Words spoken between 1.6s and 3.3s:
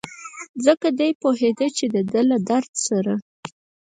چې دده له درد سره.